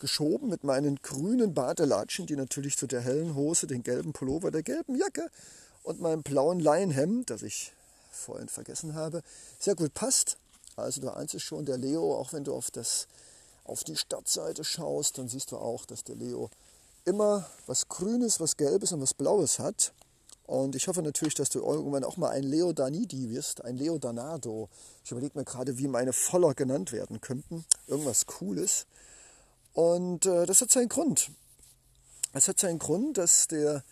geschoben 0.03 0.49
mit 0.49 0.65
meinen 0.65 0.97
grünen 0.97 1.55
Badelatschen, 1.55 2.27
die 2.27 2.35
natürlich 2.35 2.77
zu 2.77 2.89
der 2.89 3.01
hellen 3.01 3.37
Hose, 3.37 3.69
den 3.69 3.85
gelben 3.85 4.13
Pullover, 4.13 4.51
der 4.51 4.65
gelben 4.65 4.97
Jacke 4.97 5.31
und 5.85 6.01
meinem 6.01 6.25
blauen 6.25 6.59
Leinhemd, 6.59 7.31
das 7.31 7.43
ich 7.43 7.73
vorhin 8.11 8.49
vergessen 8.49 8.97
habe, 8.97 9.23
sehr 9.61 9.77
gut 9.77 9.95
passt. 9.95 10.39
Also 10.75 11.01
du 11.01 11.09
ahnst 11.09 11.35
es 11.35 11.43
schon, 11.43 11.65
der 11.67 11.79
Leo, 11.79 12.17
auch 12.17 12.33
wenn 12.33 12.43
du 12.43 12.53
auf, 12.53 12.73
das, 12.73 13.07
auf 13.63 13.85
die 13.85 13.97
Stadtseite 13.97 14.65
schaust, 14.65 15.19
dann 15.19 15.29
siehst 15.29 15.53
du 15.53 15.57
auch, 15.57 15.87
dass 15.87 16.03
der 16.03 16.17
Leo 16.17 16.51
immer 17.05 17.47
was 17.67 17.89
Grünes, 17.89 18.41
was 18.41 18.57
Gelbes 18.57 18.91
und 18.91 19.01
was 19.01 19.15
Blaues 19.15 19.61
hat. 19.61 19.93
Und 20.47 20.75
ich 20.75 20.89
hoffe 20.89 21.03
natürlich, 21.03 21.35
dass 21.35 21.49
du 21.51 21.61
irgendwann 21.61 22.03
auch 22.03 22.17
mal 22.17 22.31
ein 22.31 22.43
Leo 22.43 22.73
Danidi 22.73 23.31
wirst, 23.31 23.65
ein 23.65 23.77
Leo 23.77 23.99
Danado. 23.99 24.69
Ich 25.05 25.13
überlege 25.13 25.39
mir 25.39 25.45
gerade, 25.45 25.79
wie 25.79 25.87
meine 25.87 26.13
Voller 26.13 26.55
genannt 26.55 26.91
werden 26.91 27.21
könnten. 27.21 27.65
Irgendwas 27.87 28.27
Cooles. 28.27 28.87
Und 29.75 30.27
äh, 30.27 30.47
das 30.47 30.61
hat 30.61 30.71
seinen 30.71 30.89
Grund. 30.89 31.31
Es 32.33 32.49
hat 32.49 32.59
seinen 32.59 32.79
Grund, 32.79 33.19
dass 33.19 33.49
der 33.49 33.83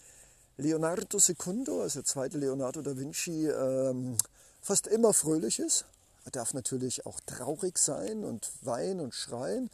Leonardo 0.57 1.19
Secundo, 1.19 1.83
also 1.83 2.01
der 2.01 2.07
zweite 2.07 2.39
Leonardo 2.39 2.83
da 2.83 2.97
Vinci, 2.97 3.49
ähm, 3.49 4.17
fast 4.61 4.87
immer 4.87 5.13
fröhlich 5.15 5.59
ist. 5.59 5.87
Er 6.25 6.33
darf 6.33 6.53
natürlich 6.53 7.07
auch 7.07 7.19
traurig 7.21 7.79
sein 7.79 8.25
und 8.25 8.51
weinen 8.63 9.01
und 9.01 9.15
schreien. 9.15 9.71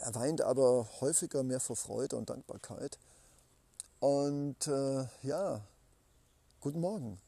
Er 0.00 0.14
weint 0.14 0.40
aber 0.40 0.88
häufiger 1.00 1.42
mehr 1.42 1.60
vor 1.60 1.76
Freude 1.76 2.16
und 2.16 2.30
Dankbarkeit. 2.30 2.98
Und 4.00 4.66
äh, 4.66 5.06
ja, 5.22 5.60
guten 6.60 6.80
Morgen. 6.80 7.18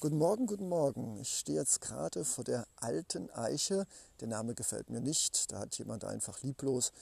Guten 0.00 0.18
Morgen, 0.18 0.46
guten 0.46 0.68
Morgen. 0.68 1.18
Ich 1.20 1.38
stehe 1.38 1.58
jetzt 1.58 1.80
gerade 1.80 2.24
vor 2.24 2.44
der 2.44 2.66
alten 2.76 3.30
Eiche. 3.30 3.86
Der 4.20 4.28
Name 4.28 4.54
gefällt 4.54 4.90
mir 4.90 5.00
nicht. 5.00 5.50
Da 5.50 5.60
hat 5.60 5.76
jemand 5.78 6.04
einfach 6.04 6.42
lieblos 6.42 6.92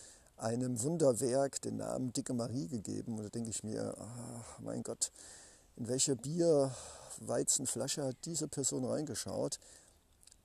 einem 0.43 0.83
Wunderwerk 0.83 1.61
den 1.63 1.77
Namen 1.77 2.13
Dicke 2.13 2.35
Marie 2.35 2.69
gegeben. 2.69 3.19
Und 3.19 3.25
da 3.25 3.29
denke 3.31 3.51
ich 3.51 3.63
mir, 3.65 3.95
ach, 3.99 4.59
mein 4.61 4.83
Gott, 4.83 5.13
in 5.77 5.89
welche 5.89 6.17
Bierweizenflasche 6.17 8.05
hat 8.05 8.17
diese 8.25 8.49
Person 8.49 8.85
reingeschaut? 8.85 9.59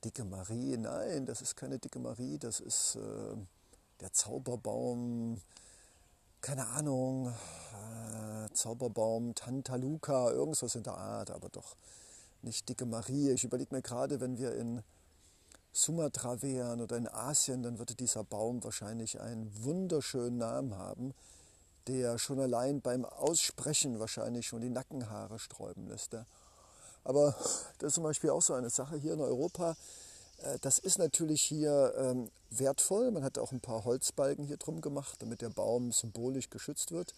Dicke 0.04 0.24
Marie, 0.24 0.77
nein, 0.77 1.25
das 1.25 1.42
ist 1.42 1.56
keine 1.56 1.80
Dicke 1.80 2.00
Marie, 2.00 2.38
das 2.38 2.60
ist 2.60 2.96
äh, 2.96 3.36
der 4.00 4.13
Zauberbaum 4.13 5.42
keine 6.42 6.68
Ahnung, 6.68 7.27
äh, 7.27 8.54
Zauberbaum, 8.54 9.36
Tantaluka, 9.36 10.32
irgendwas 10.32 10.75
in 10.75 10.84
der 10.84 10.98
Art, 10.98 11.32
aber 11.32 11.50
doch 11.50 11.75
nicht 12.42 12.70
dicke 12.70 12.86
Marie. 12.86 13.32
Ich 13.32 13.44
überlege 13.44 13.74
mir 13.75 13.82
gerade, 13.82 14.20
wenn 14.22 14.38
wir 14.38 14.56
in 14.56 14.82
Sumatra 15.77 16.41
wären 16.41 16.81
oder 16.81 16.98
in 16.98 17.07
Asien, 17.07 17.62
dann 17.62 17.77
würde 17.77 17.93
dieser 17.93 18.24
Baum 18.24 18.63
wahrscheinlich 18.63 19.22
einen 19.22 19.51
wunderschönen 19.63 20.39
Namen 20.39 20.75
haben, 20.75 21.13
der 21.86 22.17
schon 22.17 22.39
allein 22.39 22.81
beim 22.81 23.05
Aussprechen 23.05 24.00
wahrscheinlich 24.00 24.48
schon 24.48 24.62
die 24.62 24.72
Nackenhaare 24.72 25.38
sträuben 25.38 25.88
lässt. 25.88 26.15
Aber 27.03 27.36
das 27.77 27.89
ist 27.89 27.93
zum 27.93 28.03
Beispiel 28.03 28.31
auch 28.31 28.41
so 28.41 28.55
eine 28.55 28.72
Sache 28.72 28.98
hier 28.98 29.13
in 29.13 29.22
Europa. 29.22 29.77
Äh, 30.39 30.57
das 30.62 30.79
ist 30.79 30.98
natürlich 30.98 31.43
hier 31.43 31.93
ähm, 31.96 32.31
wertvoll. 32.50 33.12
Man 33.12 33.24
hat 33.24 33.38
auch 33.38 33.51
ein 33.51 33.62
paar 33.62 33.86
Holzbalken 33.86 34.46
hier 34.46 34.57
drum 34.57 34.81
gemacht, 34.81 35.22
damit 35.22 35.41
der 35.41 35.50
Baum 35.50 35.91
symbolisch 35.91 36.50
geschützt 36.50 36.91
wird, 36.91 37.13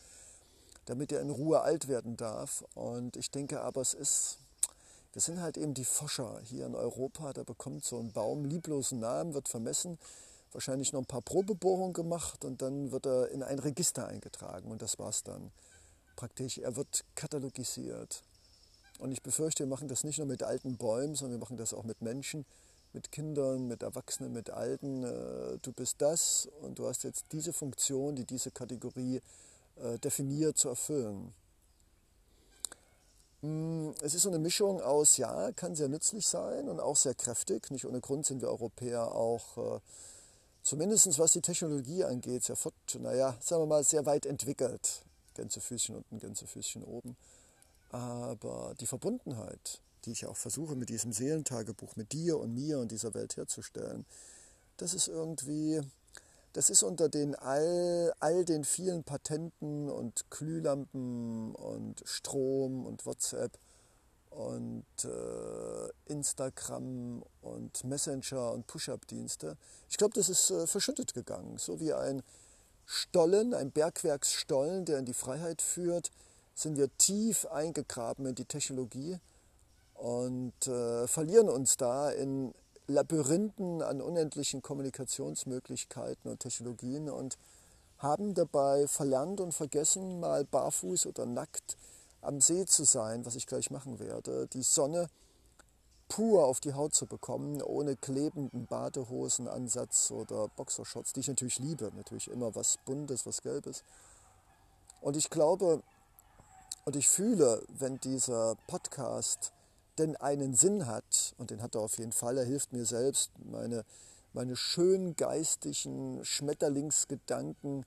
damit 0.85 1.13
er 1.13 1.21
in 1.21 1.29
Ruhe 1.29 1.61
alt 1.61 1.87
werden 1.87 2.17
darf. 2.17 2.65
Und 2.75 3.15
ich 3.15 3.31
denke 3.31 3.61
aber, 3.61 3.79
es 3.79 3.93
ist, 3.93 4.37
wir 5.13 5.21
sind 5.21 5.41
halt 5.41 5.57
eben 5.57 5.73
die 5.73 5.85
Forscher 5.85 6.39
hier 6.43 6.65
in 6.65 6.75
Europa. 6.75 7.33
Da 7.33 7.43
bekommt 7.43 7.83
so 7.83 7.99
ein 7.99 8.11
Baum 8.11 8.45
lieblosen 8.45 8.99
Namen, 8.99 9.33
wird 9.33 9.49
vermessen, 9.49 9.97
wahrscheinlich 10.51 10.93
noch 10.93 11.01
ein 11.01 11.05
paar 11.05 11.21
Probebohrungen 11.21 11.93
gemacht 11.93 12.45
und 12.45 12.61
dann 12.61 12.91
wird 12.91 13.05
er 13.05 13.29
in 13.29 13.43
ein 13.43 13.59
Register 13.59 14.07
eingetragen. 14.07 14.71
Und 14.71 14.81
das 14.81 14.99
war's 14.99 15.23
dann. 15.23 15.51
Praktisch, 16.15 16.57
er 16.57 16.75
wird 16.75 17.05
katalogisiert. 17.15 18.23
Und 18.99 19.11
ich 19.11 19.23
befürchte, 19.23 19.63
wir 19.63 19.69
machen 19.69 19.87
das 19.87 20.03
nicht 20.03 20.17
nur 20.17 20.27
mit 20.27 20.43
alten 20.43 20.77
Bäumen, 20.77 21.15
sondern 21.15 21.39
wir 21.39 21.43
machen 21.43 21.57
das 21.57 21.73
auch 21.73 21.83
mit 21.83 22.01
Menschen 22.01 22.45
mit 22.93 23.11
Kindern, 23.11 23.67
mit 23.67 23.83
Erwachsenen, 23.83 24.33
mit 24.33 24.49
Alten. 24.49 25.03
Äh, 25.03 25.59
du 25.61 25.71
bist 25.71 26.01
das 26.01 26.49
und 26.61 26.79
du 26.79 26.87
hast 26.87 27.03
jetzt 27.03 27.25
diese 27.31 27.53
Funktion, 27.53 28.15
die 28.15 28.25
diese 28.25 28.51
Kategorie 28.51 29.21
äh, 29.77 29.99
definiert 29.99 30.57
zu 30.57 30.69
erfüllen. 30.69 31.33
Hm, 33.41 33.93
es 34.01 34.13
ist 34.15 34.23
so 34.23 34.29
eine 34.29 34.39
Mischung 34.39 34.81
aus, 34.81 35.15
ja, 35.17 35.51
kann 35.53 35.75
sehr 35.75 35.87
nützlich 35.87 36.27
sein 36.27 36.67
und 36.67 36.79
auch 36.79 36.97
sehr 36.97 37.15
kräftig. 37.15 37.71
Nicht 37.71 37.85
ohne 37.85 38.01
Grund 38.01 38.25
sind 38.25 38.41
wir 38.41 38.49
Europäer 38.49 39.15
auch, 39.15 39.57
äh, 39.57 39.79
zumindest 40.61 41.17
was 41.17 41.31
die 41.31 41.41
Technologie 41.41 42.03
angeht, 42.03 42.43
sehr 42.43 42.57
fort, 42.57 42.73
naja, 42.99 43.37
sagen 43.39 43.61
wir 43.61 43.67
mal, 43.67 43.83
sehr 43.83 44.05
weit 44.05 44.25
entwickelt. 44.25 45.03
Gänsefüßchen 45.35 45.95
unten, 45.95 46.19
Gänsefüßchen 46.19 46.83
oben. 46.83 47.15
Aber 47.91 48.75
die 48.79 48.87
Verbundenheit, 48.87 49.81
die 50.05 50.11
ich 50.11 50.25
auch 50.25 50.35
versuche 50.35 50.75
mit 50.75 50.89
diesem 50.89 51.13
Seelentagebuch, 51.13 51.95
mit 51.95 52.11
dir 52.11 52.37
und 52.37 52.53
mir 52.53 52.79
und 52.79 52.91
dieser 52.91 53.13
Welt 53.13 53.37
herzustellen, 53.37 54.05
das 54.77 54.93
ist 54.93 55.07
irgendwie, 55.07 55.81
das 56.53 56.69
ist 56.69 56.83
unter 56.83 57.09
den 57.09 57.35
all, 57.35 58.13
all 58.19 58.45
den 58.45 58.63
vielen 58.63 59.03
Patenten 59.03 59.89
und 59.89 60.29
Glühlampen 60.31 61.53
und 61.55 62.01
Strom 62.05 62.85
und 62.85 63.05
WhatsApp 63.05 63.57
und 64.29 64.85
äh, 65.03 66.11
Instagram 66.11 67.23
und 67.41 67.83
Messenger 67.83 68.51
und 68.51 68.67
Push-up-Dienste. 68.67 69.57
Ich 69.89 69.97
glaube, 69.97 70.13
das 70.13 70.29
ist 70.29 70.51
äh, 70.51 70.67
verschüttet 70.67 71.13
gegangen, 71.13 71.57
so 71.57 71.79
wie 71.79 71.93
ein 71.93 72.21
Stollen, 72.85 73.53
ein 73.53 73.71
Bergwerksstollen, 73.71 74.85
der 74.85 74.99
in 74.99 75.05
die 75.05 75.13
Freiheit 75.13 75.61
führt, 75.61 76.11
sind 76.55 76.77
wir 76.77 76.89
tief 76.97 77.45
eingegraben 77.45 78.25
in 78.25 78.35
die 78.35 78.45
Technologie 78.45 79.19
und 79.93 80.67
äh, 80.67 81.07
verlieren 81.07 81.49
uns 81.49 81.77
da 81.77 82.09
in 82.09 82.53
Labyrinthen 82.89 83.81
an 83.81 84.01
unendlichen 84.01 84.61
Kommunikationsmöglichkeiten 84.61 86.29
und 86.29 86.39
Technologien 86.39 87.09
und 87.09 87.37
haben 87.99 88.33
dabei 88.33 88.87
verlernt 88.87 89.39
und 89.41 89.53
vergessen, 89.53 90.19
mal 90.19 90.43
barfuß 90.43 91.05
oder 91.05 91.25
nackt 91.25 91.77
am 92.21 92.41
See 92.41 92.65
zu 92.65 92.83
sein, 92.83 93.25
was 93.25 93.35
ich 93.35 93.45
gleich 93.45 93.71
machen 93.71 93.99
werde, 93.99 94.47
die 94.47 94.63
Sonne 94.63 95.07
pur 96.07 96.45
auf 96.45 96.59
die 96.59 96.73
Haut 96.73 96.95
zu 96.95 97.05
bekommen, 97.05 97.61
ohne 97.61 97.95
klebenden 97.95 98.65
Badehosenansatz 98.65 100.09
oder 100.11 100.47
Boxershorts, 100.47 101.13
die 101.13 101.19
ich 101.19 101.27
natürlich 101.27 101.59
liebe, 101.59 101.91
natürlich 101.95 102.29
immer 102.29 102.55
was 102.55 102.79
Buntes, 102.85 103.25
was 103.27 103.43
Gelbes. 103.43 103.83
Und 105.01 105.15
ich 105.15 105.29
glaube 105.29 105.83
und 106.85 106.95
ich 106.95 107.07
fühle, 107.07 107.61
wenn 107.77 107.99
dieser 107.99 108.55
Podcast 108.65 109.53
denn 109.99 110.15
einen 110.15 110.55
Sinn 110.55 110.87
hat, 110.87 111.33
und 111.37 111.51
den 111.51 111.61
hat 111.61 111.75
er 111.75 111.81
auf 111.81 111.97
jeden 111.97 112.11
Fall, 112.11 112.37
er 112.37 112.45
hilft 112.45 112.73
mir 112.73 112.85
selbst, 112.85 113.31
meine, 113.43 113.85
meine 114.33 114.55
schönen 114.55 115.15
geistigen 115.15 116.23
Schmetterlingsgedanken 116.23 117.85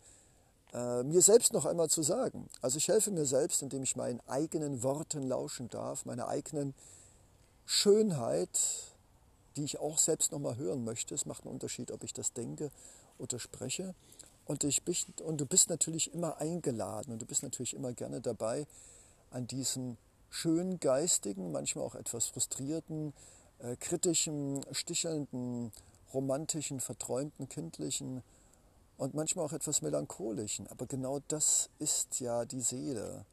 äh, 0.73 1.03
mir 1.03 1.23
selbst 1.23 1.53
noch 1.53 1.67
einmal 1.67 1.89
zu 1.89 2.03
sagen. 2.03 2.49
Also 2.61 2.79
ich 2.79 2.89
helfe 2.89 3.11
mir 3.11 3.27
selbst, 3.27 3.63
indem 3.63 3.83
ich 3.83 3.97
meinen 3.97 4.21
eigenen 4.27 4.83
Worten 4.83 5.23
lauschen 5.23 5.69
darf, 5.69 6.05
meiner 6.05 6.29
eigenen 6.29 6.75
Schönheit, 7.67 8.59
die 9.57 9.65
ich 9.65 9.79
auch 9.79 9.99
selbst 9.99 10.33
noch 10.33 10.39
mal 10.39 10.57
hören 10.57 10.85
möchte. 10.85 11.15
Es 11.15 11.27
macht 11.27 11.45
einen 11.45 11.53
Unterschied, 11.53 11.91
ob 11.93 12.05
ich 12.05 12.13
das 12.13 12.33
denke 12.33 12.71
oder 13.19 13.39
spreche. 13.39 13.95
Und, 14.45 14.65
ich, 14.65 14.83
und 15.23 15.41
du 15.41 15.47
bist 15.47 15.71
natürlich 15.71 16.13
immer 16.13 16.39
eingeladen 16.39 17.13
und 17.13 17.23
du 17.23 17.27
bist 17.27 17.43
natürlich 17.43 17.75
immer 17.75 17.93
gerne 17.93 18.21
dabei 18.21 18.67
an 19.31 19.47
diesen 19.47 19.99
schön 20.33 20.81
geistigen, 20.81 21.53
manchmal 21.53 21.85
auch 21.85 21.95
etwas 21.95 22.27
frustrierten, 22.27 23.13
äh, 23.59 23.77
kritischen, 23.77 24.65
stichelnden, 24.73 25.71
romantischen, 26.13 26.81
verträumten, 26.81 27.49
kindlichen 27.49 28.23
und 28.97 29.15
manchmal 29.15 29.45
auch 29.45 29.53
etwas 29.53 29.83
melancholischen. 29.83 30.67
Aber 30.69 30.87
genau 30.87 31.21
das 31.29 31.69
ist 31.79 32.19
ja 32.21 32.47
die 32.47 32.63
Seele. 32.63 33.27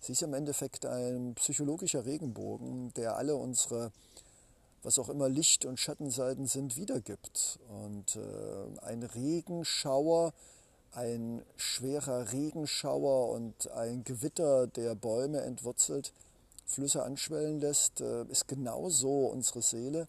Sie 0.00 0.12
ist 0.12 0.22
im 0.22 0.34
Endeffekt 0.34 0.84
ein 0.84 1.34
psychologischer 1.34 2.04
Regenbogen, 2.04 2.92
der 2.92 3.16
alle 3.16 3.36
unsere, 3.36 3.90
was 4.82 4.98
auch 4.98 5.08
immer 5.08 5.30
Licht- 5.30 5.64
und 5.64 5.80
Schattenseiten 5.80 6.46
sind, 6.46 6.76
wiedergibt. 6.76 7.58
Und 7.70 8.16
äh, 8.16 8.80
ein 8.82 9.02
Regenschauer, 9.02 10.34
ein 10.92 11.42
schwerer 11.56 12.32
Regenschauer 12.32 13.30
und 13.30 13.70
ein 13.70 14.04
Gewitter, 14.04 14.66
der 14.66 14.94
Bäume 14.94 15.40
entwurzelt, 15.40 16.12
Flüsse 16.64 17.02
anschwellen 17.02 17.60
lässt, 17.60 18.00
äh, 18.00 18.24
ist 18.24 18.48
genauso 18.48 19.26
unsere 19.26 19.62
Seele 19.62 20.08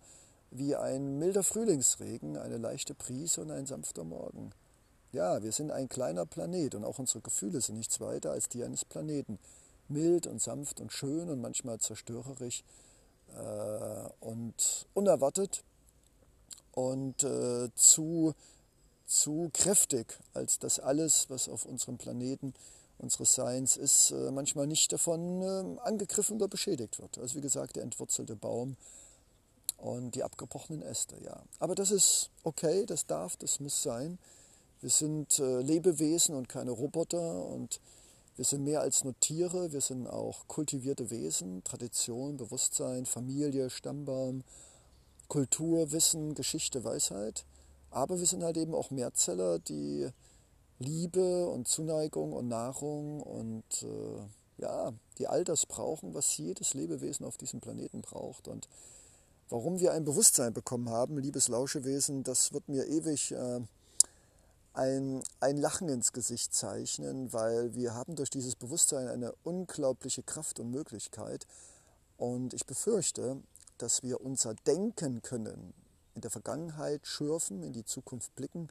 wie 0.51 0.75
ein 0.75 1.17
milder 1.19 1.43
Frühlingsregen, 1.43 2.37
eine 2.37 2.57
leichte 2.57 2.93
Prise 2.93 3.41
und 3.41 3.51
ein 3.51 3.65
sanfter 3.65 4.03
Morgen. 4.03 4.51
Ja, 5.11 5.41
wir 5.43 5.51
sind 5.51 5.71
ein 5.71 5.89
kleiner 5.89 6.25
Planet 6.25 6.75
und 6.75 6.83
auch 6.83 6.99
unsere 6.99 7.21
Gefühle 7.21 7.61
sind 7.61 7.77
nichts 7.77 7.99
weiter 7.99 8.31
als 8.31 8.49
die 8.49 8.63
eines 8.63 8.85
Planeten. 8.85 9.39
Mild 9.87 10.27
und 10.27 10.41
sanft 10.41 10.81
und 10.81 10.91
schön 10.91 11.29
und 11.29 11.41
manchmal 11.41 11.79
zerstörerisch 11.79 12.63
äh, 13.35 14.09
und 14.19 14.87
unerwartet 14.93 15.63
und 16.71 17.23
äh, 17.23 17.69
zu, 17.75 18.33
zu 19.05 19.49
kräftig, 19.53 20.19
als 20.33 20.59
das 20.59 20.79
alles, 20.79 21.29
was 21.29 21.49
auf 21.49 21.65
unserem 21.65 21.97
Planeten 21.97 22.53
unseres 22.97 23.35
Seins 23.35 23.77
ist, 23.77 24.11
äh, 24.11 24.31
manchmal 24.31 24.67
nicht 24.67 24.91
davon 24.91 25.41
äh, 25.41 25.79
angegriffen 25.81 26.37
oder 26.37 26.47
beschädigt 26.47 26.99
wird. 26.99 27.17
Also 27.17 27.35
wie 27.35 27.41
gesagt, 27.41 27.75
der 27.75 27.83
entwurzelte 27.83 28.35
Baum 28.35 28.77
und 29.77 30.15
die 30.15 30.23
abgebrochenen 30.23 30.81
Äste, 30.81 31.15
ja. 31.23 31.43
Aber 31.59 31.75
das 31.75 31.91
ist 31.91 32.29
okay, 32.43 32.85
das 32.85 33.05
darf, 33.05 33.35
das 33.37 33.59
muss 33.59 33.83
sein. 33.83 34.17
Wir 34.81 34.89
sind 34.89 35.39
äh, 35.39 35.61
Lebewesen 35.61 36.35
und 36.35 36.49
keine 36.49 36.71
Roboter 36.71 37.45
und 37.45 37.79
wir 38.35 38.45
sind 38.45 38.63
mehr 38.63 38.81
als 38.81 39.03
nur 39.03 39.17
Tiere, 39.19 39.71
wir 39.71 39.81
sind 39.81 40.07
auch 40.07 40.47
kultivierte 40.47 41.09
Wesen, 41.09 41.63
Tradition, 41.63 42.35
Bewusstsein, 42.35 43.05
Familie, 43.05 43.69
Stammbaum, 43.69 44.43
Kultur, 45.29 45.91
Wissen, 45.91 46.35
Geschichte, 46.35 46.83
Weisheit. 46.83 47.45
Aber 47.91 48.19
wir 48.19 48.25
sind 48.25 48.43
halt 48.43 48.57
eben 48.57 48.75
auch 48.75 48.91
Mehrzeller, 48.91 49.59
die 49.59 50.09
Liebe 50.79 51.47
und 51.47 51.67
Zuneigung 51.67 52.33
und 52.33 52.47
Nahrung 52.47 53.21
und 53.21 53.83
äh, 53.83 54.61
ja, 54.61 54.93
die 55.17 55.27
all 55.27 55.43
das 55.43 55.65
brauchen, 55.65 56.13
was 56.13 56.37
jedes 56.37 56.73
Lebewesen 56.73 57.25
auf 57.25 57.37
diesem 57.37 57.61
Planeten 57.61 58.01
braucht. 58.01 58.47
Und 58.47 58.67
warum 59.49 59.79
wir 59.79 59.93
ein 59.93 60.05
Bewusstsein 60.05 60.53
bekommen 60.53 60.89
haben, 60.89 61.17
liebes 61.17 61.47
Lauschewesen, 61.47 62.23
das 62.23 62.53
wird 62.53 62.67
mir 62.67 62.85
ewig 62.87 63.31
äh, 63.31 63.61
ein, 64.73 65.23
ein 65.39 65.57
Lachen 65.57 65.89
ins 65.89 66.11
Gesicht 66.11 66.53
zeichnen, 66.53 67.31
weil 67.31 67.73
wir 67.75 67.93
haben 67.93 68.15
durch 68.15 68.29
dieses 68.29 68.55
Bewusstsein 68.55 69.07
eine 69.07 69.33
unglaubliche 69.43 70.23
Kraft 70.23 70.59
und 70.59 70.71
Möglichkeit. 70.71 71.47
Und 72.17 72.53
ich 72.53 72.65
befürchte, 72.65 73.41
dass 73.77 74.03
wir 74.03 74.21
unser 74.21 74.53
Denken 74.53 75.21
können, 75.21 75.73
in 76.13 76.21
der 76.21 76.31
Vergangenheit 76.31 77.05
schürfen, 77.05 77.63
in 77.63 77.73
die 77.73 77.83
Zukunft 77.83 78.35
blicken, 78.35 78.69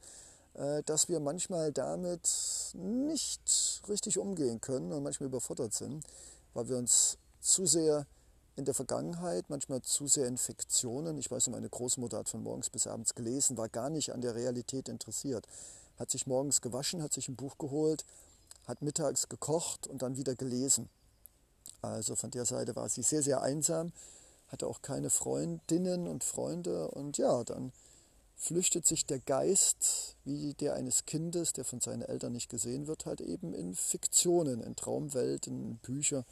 dass 0.86 1.08
wir 1.08 1.18
manchmal 1.20 1.72
damit 1.72 2.28
nicht 2.74 3.82
richtig 3.88 4.18
umgehen 4.18 4.60
können 4.60 4.92
und 4.92 5.02
manchmal 5.02 5.28
überfordert 5.28 5.74
sind, 5.74 6.04
weil 6.52 6.68
wir 6.68 6.76
uns 6.76 7.18
zu 7.40 7.66
sehr 7.66 8.06
in 8.56 8.64
der 8.64 8.74
Vergangenheit, 8.74 9.46
manchmal 9.48 9.82
zu 9.82 10.06
sehr 10.06 10.28
Infektionen, 10.28 11.18
ich 11.18 11.30
weiß, 11.30 11.48
meine 11.48 11.68
Großmutter 11.68 12.18
hat 12.18 12.28
von 12.28 12.42
morgens 12.42 12.70
bis 12.70 12.86
abends 12.86 13.14
gelesen, 13.14 13.56
war 13.56 13.68
gar 13.68 13.90
nicht 13.90 14.12
an 14.12 14.20
der 14.20 14.36
Realität 14.36 14.88
interessiert, 14.88 15.46
hat 15.98 16.10
sich 16.10 16.26
morgens 16.26 16.60
gewaschen, 16.60 17.02
hat 17.02 17.12
sich 17.12 17.28
ein 17.28 17.36
Buch 17.36 17.58
geholt, 17.58 18.04
hat 18.66 18.80
mittags 18.80 19.28
gekocht 19.28 19.88
und 19.88 20.02
dann 20.02 20.16
wieder 20.16 20.36
gelesen. 20.36 20.88
Also 21.82 22.14
von 22.14 22.30
der 22.30 22.44
Seite 22.44 22.76
war 22.76 22.88
sie 22.88 23.02
sehr, 23.02 23.22
sehr 23.22 23.42
einsam, 23.42 23.92
hatte 24.48 24.68
auch 24.68 24.82
keine 24.82 25.10
Freundinnen 25.10 26.06
und 26.06 26.22
Freunde 26.22 26.88
und 26.88 27.18
ja, 27.18 27.42
dann 27.42 27.72
flüchtet 28.44 28.86
sich 28.86 29.06
der 29.06 29.20
Geist, 29.20 30.16
wie 30.24 30.52
der 30.52 30.74
eines 30.74 31.06
Kindes, 31.06 31.54
der 31.54 31.64
von 31.64 31.80
seinen 31.80 32.02
Eltern 32.02 32.32
nicht 32.32 32.50
gesehen 32.50 32.86
wird, 32.86 33.06
halt 33.06 33.22
eben 33.22 33.54
in 33.54 33.74
Fiktionen, 33.74 34.60
in 34.60 34.76
Traumwelten, 34.76 35.70
in 35.70 35.76
Bücher, 35.78 36.26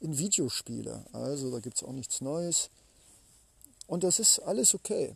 in 0.00 0.16
Videospiele. 0.16 1.04
Also 1.12 1.50
da 1.50 1.60
gibt 1.60 1.76
es 1.76 1.82
auch 1.82 1.92
nichts 1.92 2.22
Neues. 2.22 2.70
Und 3.86 4.04
das 4.04 4.20
ist 4.20 4.38
alles 4.38 4.74
okay. 4.74 5.14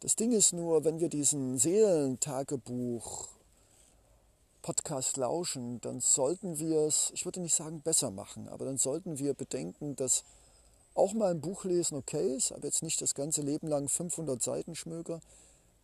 Das 0.00 0.14
Ding 0.14 0.30
ist 0.30 0.52
nur, 0.52 0.84
wenn 0.84 1.00
wir 1.00 1.08
diesen 1.08 1.58
Seelentagebuch 1.58 3.28
Podcast 4.62 5.16
lauschen, 5.16 5.80
dann 5.80 6.00
sollten 6.00 6.60
wir 6.60 6.82
es, 6.82 7.10
ich 7.12 7.24
würde 7.24 7.40
nicht 7.40 7.56
sagen 7.56 7.80
besser 7.80 8.12
machen, 8.12 8.48
aber 8.48 8.66
dann 8.66 8.78
sollten 8.78 9.18
wir 9.18 9.34
bedenken, 9.34 9.96
dass 9.96 10.22
auch 10.98 11.14
mal 11.14 11.30
ein 11.30 11.40
Buch 11.40 11.64
lesen 11.64 11.96
okay 11.96 12.34
ist, 12.34 12.52
aber 12.52 12.66
jetzt 12.66 12.82
nicht 12.82 13.00
das 13.00 13.14
ganze 13.14 13.40
Leben 13.42 13.68
lang 13.68 13.88
500 13.88 14.42
Seiten 14.42 14.74
schmöger. 14.74 15.20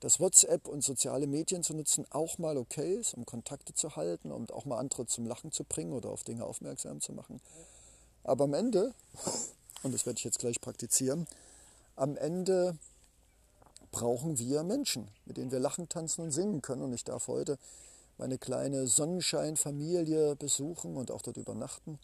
Dass 0.00 0.20
WhatsApp 0.20 0.66
und 0.66 0.82
soziale 0.82 1.26
Medien 1.26 1.62
zu 1.62 1.72
nutzen 1.72 2.04
auch 2.10 2.36
mal 2.38 2.58
okay 2.58 2.96
ist, 2.96 3.14
um 3.14 3.24
Kontakte 3.24 3.72
zu 3.72 3.96
halten 3.96 4.32
und 4.32 4.52
auch 4.52 4.64
mal 4.66 4.78
andere 4.78 5.06
zum 5.06 5.24
Lachen 5.24 5.52
zu 5.52 5.64
bringen 5.64 5.92
oder 5.92 6.10
auf 6.10 6.24
Dinge 6.24 6.44
aufmerksam 6.44 7.00
zu 7.00 7.12
machen. 7.12 7.40
Aber 8.24 8.44
am 8.44 8.54
Ende, 8.54 8.92
und 9.82 9.94
das 9.94 10.04
werde 10.04 10.18
ich 10.18 10.24
jetzt 10.24 10.40
gleich 10.40 10.60
praktizieren, 10.60 11.26
am 11.96 12.16
Ende 12.16 12.76
brauchen 13.92 14.38
wir 14.38 14.64
Menschen, 14.64 15.08
mit 15.24 15.36
denen 15.36 15.52
wir 15.52 15.60
lachen, 15.60 15.88
tanzen 15.88 16.22
und 16.22 16.32
singen 16.32 16.60
können. 16.60 16.82
Und 16.82 16.92
ich 16.92 17.04
darf 17.04 17.28
heute 17.28 17.56
meine 18.18 18.36
kleine 18.36 18.88
Sonnenscheinfamilie 18.88 20.34
besuchen 20.36 20.96
und 20.96 21.12
auch 21.12 21.22
dort 21.22 21.36
übernachten. 21.36 22.00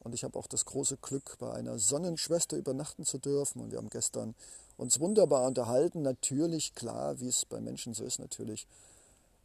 Und 0.00 0.14
ich 0.14 0.24
habe 0.24 0.38
auch 0.38 0.46
das 0.46 0.64
große 0.64 0.96
Glück, 0.96 1.36
bei 1.38 1.52
einer 1.52 1.78
Sonnenschwester 1.78 2.56
übernachten 2.56 3.04
zu 3.04 3.18
dürfen. 3.18 3.60
Und 3.60 3.70
wir 3.70 3.78
haben 3.78 3.90
gestern 3.90 4.34
uns 4.76 4.98
wunderbar 4.98 5.46
unterhalten. 5.46 6.02
Natürlich, 6.02 6.74
klar, 6.74 7.20
wie 7.20 7.28
es 7.28 7.44
bei 7.44 7.60
Menschen 7.60 7.94
so 7.94 8.04
ist, 8.04 8.18
natürlich 8.18 8.66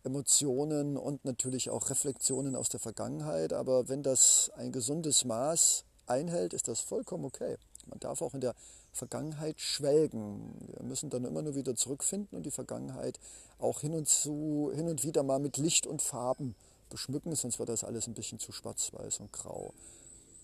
Emotionen 0.04 0.98
und 0.98 1.26
natürlich 1.26 1.70
auch 1.70 1.90
Reflexionen 1.90 2.56
aus 2.56 2.70
der 2.70 2.80
Vergangenheit. 2.80 3.52
Aber 3.52 3.90
wenn 3.90 4.02
das 4.02 4.50
ein 4.56 4.72
gesundes 4.72 5.26
Maß 5.26 5.84
einhält, 6.08 6.54
ist 6.54 6.68
das 6.68 6.80
vollkommen 6.80 7.26
okay. 7.26 7.58
Man 7.88 8.00
darf 8.00 8.22
auch 8.22 8.34
in 8.34 8.42
der 8.42 8.56
Vergangenheit 8.94 9.60
schwelgen. 9.60 10.56
Wir 10.74 10.84
müssen 10.84 11.10
dann 11.10 11.26
immer 11.26 11.42
nur 11.42 11.56
wieder 11.56 11.76
zurückfinden 11.76 12.38
und 12.38 12.46
die 12.46 12.52
Vergangenheit 12.52 13.20
auch 13.60 13.82
hin 13.82 13.94
und, 13.94 14.08
zu, 14.08 14.72
hin 14.74 14.88
und 14.88 15.04
wieder 15.04 15.24
mal 15.24 15.40
mit 15.40 15.58
Licht 15.58 15.86
und 15.86 16.02
Farben 16.02 16.56
beschmücken, 16.90 17.36
sonst 17.36 17.60
wird 17.60 17.70
das 17.70 17.84
alles 17.84 18.08
ein 18.08 18.14
bisschen 18.14 18.40
zu 18.40 18.52
schwarz-weiß 18.52 19.20
und 19.20 19.34
grau. 19.34 19.74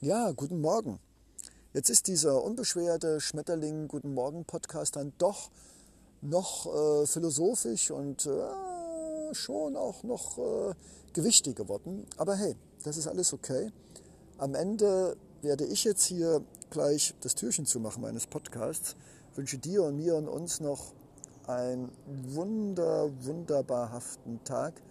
Ja, 0.03 0.31
guten 0.31 0.61
Morgen. 0.61 0.99
Jetzt 1.73 1.91
ist 1.91 2.07
dieser 2.07 2.43
unbeschwerte 2.43 3.21
Schmetterling 3.21 3.87
Guten 3.87 4.15
Morgen 4.15 4.45
Podcast 4.45 4.95
dann 4.95 5.13
doch 5.19 5.51
noch 6.21 6.65
äh, 6.65 7.05
philosophisch 7.05 7.91
und 7.91 8.25
äh, 8.25 9.35
schon 9.35 9.75
auch 9.75 10.01
noch 10.01 10.39
äh, 10.39 10.73
gewichtig 11.13 11.55
geworden. 11.55 12.07
Aber 12.17 12.35
hey, 12.35 12.55
das 12.83 12.97
ist 12.97 13.05
alles 13.05 13.31
okay. 13.31 13.71
Am 14.39 14.55
Ende 14.55 15.17
werde 15.43 15.65
ich 15.65 15.83
jetzt 15.83 16.05
hier 16.05 16.43
gleich 16.71 17.13
das 17.21 17.35
Türchen 17.35 17.67
zumachen 17.67 18.01
meines 18.01 18.25
Podcasts. 18.25 18.95
Wünsche 19.35 19.59
dir 19.59 19.83
und 19.83 19.97
mir 19.97 20.15
und 20.15 20.27
uns 20.27 20.61
noch 20.61 20.93
einen 21.45 21.91
wunder, 22.07 23.11
wunderbarhaften 23.23 24.43
Tag. 24.45 24.81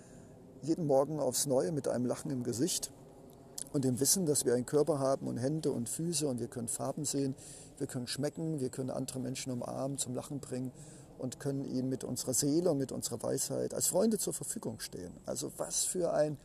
Jeden 0.63 0.87
Morgen 0.87 1.19
aufs 1.19 1.47
Neue 1.47 1.73
mit 1.73 1.89
einem 1.89 2.07
Lachen 2.07 2.31
im 2.31 2.45
Gesicht 2.45 2.93
und 3.73 3.85
dem 3.85 4.01
Wissen, 4.01 4.27
dass 4.27 4.45
wir 4.45 4.55
einen 4.55 4.67
Körper 4.67 4.99
haben 4.99 5.27
und 5.27 5.37
Hände 5.37 5.71
und 5.71 5.89
Füße 5.89 6.27
und 6.27 6.41
wir 6.41 6.49
können 6.49 6.69
Farben 6.69 7.05
sehen, 7.05 7.35
wir 7.79 7.87
können 7.87 8.07
schmecken, 8.07 8.61
wir 8.61 8.69
können 8.69 8.91
andere 8.91 9.21
Menschen 9.21 9.53
umarmen, 9.53 9.99
zum 9.99 10.15
Lachen 10.15 10.41
bringen 10.41 10.73
und 11.19 11.39
können 11.39 11.65
ihnen 11.65 11.89
mit 11.89 12.03
unserer 12.03 12.35
Seele 12.35 12.71
und 12.71 12.79
mit 12.79 12.93
unserer 12.93 13.23
Weisheit 13.23 13.75
als 13.75 13.89
Freunde 13.89 14.19
zur 14.19 14.33
Verfügung 14.33 14.81
stehen. 14.81 15.13
Also 15.27 15.53
was 15.57 15.85
für 15.85 16.13
ein 16.13 16.39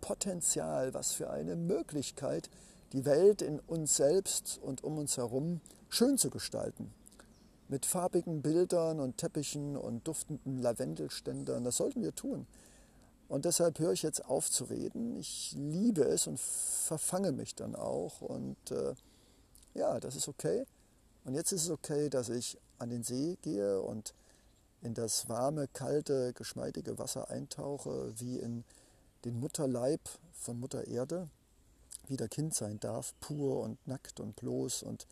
Potenzial, 0.00 0.94
was 0.94 1.12
für 1.12 1.30
eine 1.30 1.56
Möglichkeit, 1.56 2.48
die 2.92 3.04
Welt 3.04 3.42
in 3.42 3.60
uns 3.60 3.96
selbst 3.96 4.58
und 4.62 4.82
um 4.82 4.98
uns 4.98 5.16
herum 5.16 5.60
schön 5.88 6.18
zu 6.18 6.30
gestalten. 6.30 6.92
Mit 7.68 7.86
farbigen 7.86 8.42
Bildern 8.42 8.98
und 8.98 9.18
Teppichen 9.18 9.76
und 9.76 10.08
duftenden 10.08 10.58
Lavendelständern, 10.58 11.62
das 11.62 11.76
sollten 11.76 12.02
wir 12.02 12.14
tun. 12.14 12.46
Und 13.30 13.44
deshalb 13.44 13.78
höre 13.78 13.92
ich 13.92 14.02
jetzt 14.02 14.24
auf 14.24 14.50
zu 14.50 14.64
reden. 14.64 15.16
Ich 15.16 15.52
liebe 15.56 16.02
es 16.02 16.26
und 16.26 16.40
verfange 16.40 17.30
mich 17.30 17.54
dann 17.54 17.76
auch. 17.76 18.20
Und 18.22 18.72
äh, 18.72 18.92
ja, 19.72 20.00
das 20.00 20.16
ist 20.16 20.26
okay. 20.26 20.66
Und 21.24 21.34
jetzt 21.34 21.52
ist 21.52 21.62
es 21.62 21.70
okay, 21.70 22.10
dass 22.10 22.28
ich 22.28 22.58
an 22.80 22.90
den 22.90 23.04
See 23.04 23.38
gehe 23.42 23.80
und 23.80 24.14
in 24.82 24.94
das 24.94 25.28
warme, 25.28 25.68
kalte, 25.68 26.32
geschmeidige 26.32 26.98
Wasser 26.98 27.30
eintauche, 27.30 28.12
wie 28.18 28.40
in 28.40 28.64
den 29.24 29.38
Mutterleib 29.38 30.00
von 30.32 30.58
Mutter 30.58 30.88
Erde, 30.88 31.28
wie 32.08 32.16
der 32.16 32.28
Kind 32.28 32.52
sein 32.56 32.80
darf, 32.80 33.14
pur 33.20 33.60
und 33.60 33.78
nackt 33.86 34.18
und 34.18 34.34
bloß 34.34 34.82
und 34.82 35.06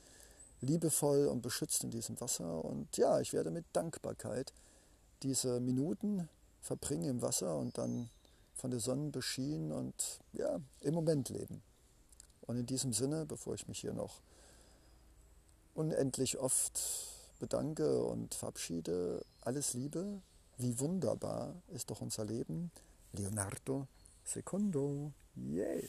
liebevoll 0.60 1.28
und 1.28 1.40
beschützt 1.40 1.84
in 1.84 1.92
diesem 1.92 2.20
Wasser. 2.20 2.64
Und 2.64 2.96
ja, 2.96 3.20
ich 3.20 3.32
werde 3.32 3.52
mit 3.52 3.64
Dankbarkeit 3.72 4.52
diese 5.22 5.60
Minuten 5.60 6.28
verbringen 6.60 7.08
im 7.08 7.22
Wasser 7.22 7.56
und 7.56 7.78
dann 7.78 8.10
von 8.54 8.70
der 8.70 8.80
Sonne 8.80 9.10
beschienen 9.10 9.72
und 9.72 10.20
ja, 10.32 10.60
im 10.80 10.94
Moment 10.94 11.28
leben. 11.28 11.62
Und 12.42 12.56
in 12.56 12.66
diesem 12.66 12.92
Sinne, 12.92 13.26
bevor 13.26 13.54
ich 13.54 13.68
mich 13.68 13.80
hier 13.80 13.92
noch 13.92 14.20
unendlich 15.74 16.38
oft 16.38 16.80
bedanke 17.38 18.02
und 18.02 18.34
verabschiede, 18.34 19.24
alles 19.42 19.74
Liebe, 19.74 20.20
wie 20.56 20.78
wunderbar 20.80 21.54
ist 21.68 21.90
doch 21.90 22.00
unser 22.00 22.24
Leben. 22.24 22.72
Leonardo 23.12 23.86
Secondo. 24.24 25.12
Yay! 25.36 25.88